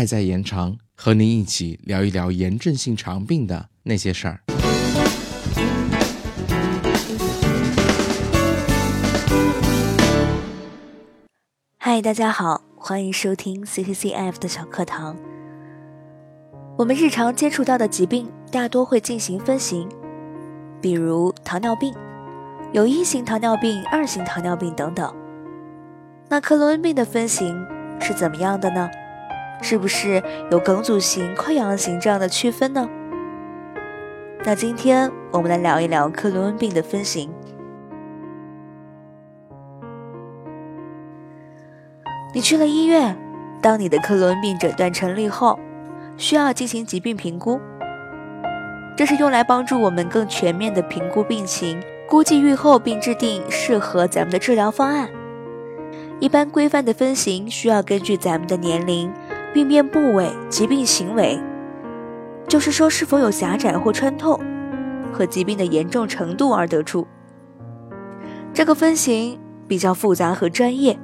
[0.00, 4.40] 爱在延长，和您一起聊一聊炎症性肠病的那些事儿。
[11.76, 15.14] 嗨，大家好，欢迎收听 CCCF 的小课堂。
[16.78, 19.86] 我们日常接触到的疾病大多会进行分型，
[20.80, 21.94] 比如糖尿病，
[22.72, 25.14] 有一型糖尿病、二型糖尿病等等。
[26.30, 27.54] 那克罗恩病的分型
[28.00, 28.88] 是怎么样的呢？
[29.62, 32.88] 是不是有梗阻型、溃疡型这样的区分呢？
[34.44, 37.30] 那今天我们来聊一聊克罗恩病的分型。
[42.32, 43.16] 你去了医院，
[43.60, 45.58] 当你的克罗恩病诊断成立后，
[46.16, 47.60] 需要进行疾病评估。
[48.96, 55.10] 这是用来帮助我们更全面的评估病情、估计预后，并制定适合咱们的治疗方案。
[56.18, 59.12] 一般规范的分型需要根据咱们的年龄。
[59.52, 61.40] 病变部位、疾病行为，
[62.46, 64.40] 就是说是否有狭窄或穿透，
[65.12, 67.06] 和疾病的严重程度而得出。
[68.52, 70.98] 这个分型比较复杂和专业，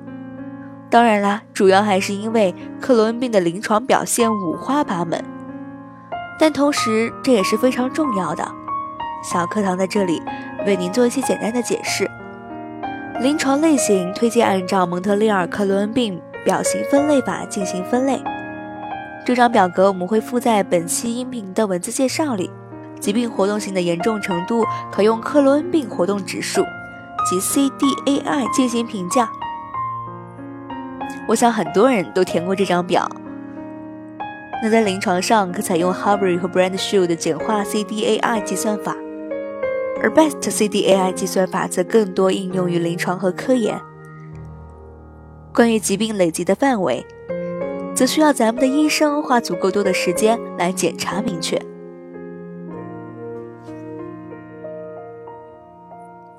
[0.90, 5.22] 当然啦，主要还是因为克罗恩病的临床表现五花八门，
[6.38, 8.46] 但同时这也是非常重要的。
[9.22, 10.22] 小课堂在这里
[10.66, 12.08] 为您做一些简单的解释。
[13.20, 18.20] 临床类型推荐按照蒙特利尔克罗恩病表型分类法进行分类。
[19.26, 22.48] 这张表格我们会附在本期音频的文字介绍里。
[23.00, 26.62] 疾病活动性的严重程度可用克罗恩病活动指数
[27.28, 29.28] 及 CDAI 进行评价。
[31.26, 33.10] 我想很多人都填过这张表。
[34.62, 38.94] 那在临床上可采用 Harvey 和 Brandshoe 的简化 CDAI 计算法，
[40.00, 43.80] 而 Best CDAI 计算法则更多应用于临床和科研。
[45.52, 47.04] 关于疾病累积的范围。
[47.96, 51.58] 则需要咱们的医生花足够多的时间来检查明确。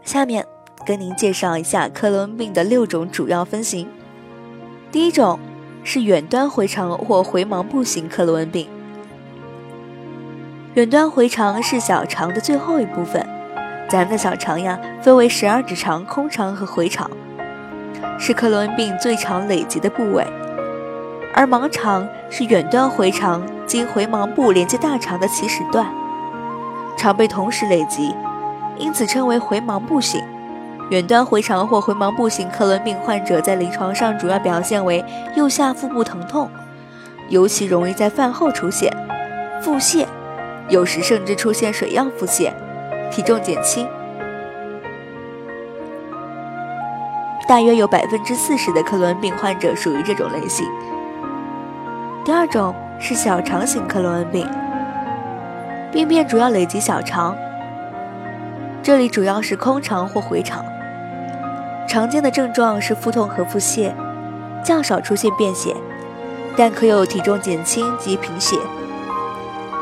[0.03, 0.45] 下面
[0.85, 3.89] 跟您介绍一下克罗恩病的六种主要分型。
[4.91, 5.39] 第一种
[5.83, 8.67] 是远端回肠或回盲部型克罗恩病。
[10.75, 13.27] 远端回肠是小肠的最后一部分，
[13.89, 17.09] 咱们的小肠呀分为十二指肠、空肠和回肠，
[18.19, 20.23] 是克罗恩病最常累积的部位。
[21.37, 25.85] 而盲肠是远端回肠经回盲部连接大肠的起始段，
[26.97, 28.11] 常被同时累积，
[28.79, 30.19] 因此称为回盲部型。
[30.89, 35.05] 远端回肠或回盲部型克伦病患者在临床上主要表现为
[35.35, 36.49] 右下腹部疼痛，
[37.29, 38.91] 尤其容易在饭后出现，
[39.61, 40.07] 腹泻，
[40.69, 42.51] 有时甚至出现水样腹泻，
[43.11, 43.87] 体重减轻。
[47.47, 50.65] 大约有百分之四十的克伦病患者属于这种类型。
[52.27, 54.45] 第二种是小肠型克罗恩病，
[55.93, 57.33] 病变主要累及小肠，
[58.83, 60.65] 这里主要是空肠或回肠，
[61.87, 63.93] 常见的症状是腹痛和腹泻，
[64.61, 65.73] 较少出现便血，
[66.57, 68.57] 但可有体重减轻及贫血。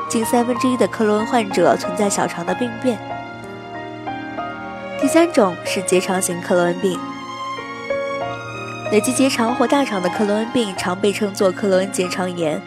[0.07, 2.95] 近三分之一的克罗恩患者存在小肠的病变。
[5.01, 7.00] 第三种是结肠型克罗恩病。
[8.91, 12.62] 累积结肠或大肠的克罗恩病常被称作克罗恩结肠炎，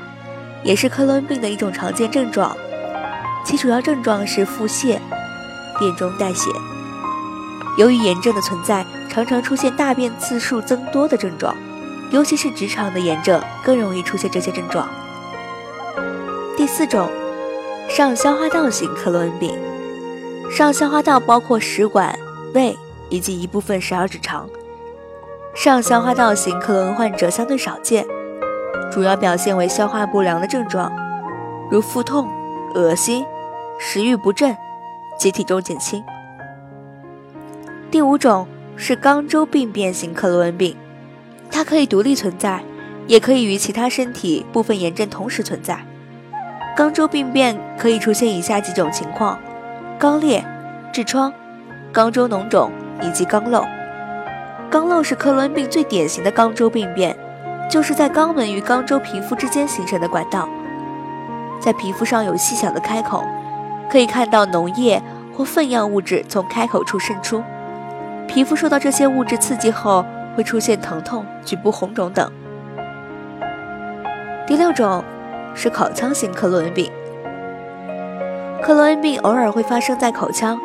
[0.63, 2.55] 也是克罗恩病的一种常见症状。
[3.45, 4.99] 其主要症状是腹泻、
[5.79, 6.51] 便中带血。
[7.79, 11.57] 由于炎症的存在，常常出现大便次数增多的症状，
[12.11, 14.89] 尤其是直肠的炎症更容易出现这些症状。
[16.57, 17.09] 第四种，
[17.89, 19.57] 上消化道型克罗恩病。
[20.51, 22.19] 上消化道包括食管、
[22.55, 22.77] 胃
[23.09, 24.49] 以及一部分十二指肠。
[25.59, 28.07] 上消化道型克罗恩患者相对少见，
[28.93, 30.93] 主要表现为消化不良的症状，
[31.69, 32.29] 如腹痛、
[32.77, 33.27] 恶心、
[33.77, 34.57] 食欲不振
[35.19, 36.05] 及体重减轻。
[37.91, 38.47] 第五种
[38.77, 40.77] 是肛周病变型克罗恩病，
[41.51, 42.63] 它可以独立存在，
[43.09, 45.81] 也可以与其他身体部分炎症同时存在。
[46.77, 49.37] 肛周病变可以出现以下几种情况：
[49.99, 50.45] 肛裂、
[50.93, 51.33] 痔疮、
[51.93, 52.71] 肛周脓肿
[53.03, 53.67] 以及肛瘘。
[54.71, 57.17] 肛瘘是克罗恩病最典型的肛周病变，
[57.71, 60.47] 就是在肛门与肛周皮肤之间形成的管道，
[61.59, 63.25] 在皮肤上有细小的开口，
[63.91, 65.03] 可以看到脓液
[65.35, 67.43] 或粪样物质从开口处渗出，
[68.27, 70.05] 皮肤受到这些物质刺激后
[70.37, 72.31] 会出现疼痛、局部红肿等。
[74.47, 75.03] 第六种
[75.55, 76.93] 是口腔型克罗恩病，
[78.61, 80.61] 克罗恩病偶尔会发生在口腔，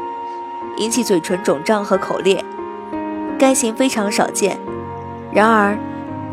[0.76, 2.44] 引起嘴唇肿胀和口裂。
[3.44, 4.58] 该型非常少见，
[5.34, 5.78] 然而，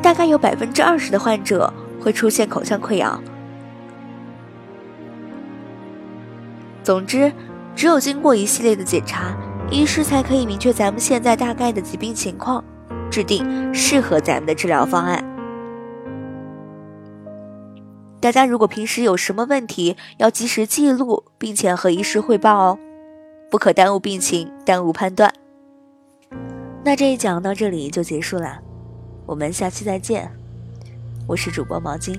[0.01, 3.21] 大概有百分之二十的患者会出现口腔溃疡。
[6.85, 7.33] 总之，
[7.75, 9.37] 只有经过一系列的检查，
[9.73, 12.63] 医师才可以明确咱们现在大概的疾病情况，
[13.11, 15.25] 制定适合咱们的治疗方案。
[18.21, 22.79] 大家如果平时有什么问题，要及时记录，并且和医师汇报哦，
[23.51, 25.40] 不可耽误病情，耽误判断。
[26.83, 28.59] 那这一讲到这里就结束了，
[29.27, 30.31] 我们下期再见。
[31.27, 32.19] 我是主播毛巾。